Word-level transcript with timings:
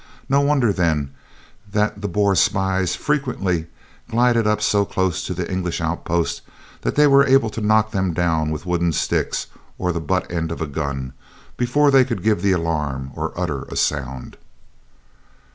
No 0.27 0.41
wonder, 0.41 0.73
then, 0.73 1.11
that 1.71 2.01
the 2.01 2.07
Boer 2.07 2.33
spies 2.33 2.95
frequently 2.95 3.67
glided 4.09 4.47
up 4.47 4.59
so 4.59 4.83
close 4.83 5.23
to 5.27 5.35
the 5.35 5.47
English 5.51 5.79
outposts 5.79 6.41
that 6.81 6.95
they 6.95 7.05
were 7.05 7.23
able 7.27 7.51
to 7.51 7.61
knock 7.61 7.91
them 7.91 8.11
down 8.11 8.49
with 8.49 8.65
a 8.65 8.67
wooden 8.67 8.93
stick 8.93 9.35
or 9.77 9.91
the 9.91 10.01
butt 10.01 10.31
end 10.31 10.51
of 10.51 10.59
a 10.59 10.65
gun 10.65 11.13
before 11.55 11.91
they 11.91 12.03
could 12.03 12.23
give 12.23 12.41
the 12.41 12.51
alarm 12.51 13.11
or 13.13 13.31
utter 13.39 13.61
a 13.65 13.75
sound! 13.75 14.37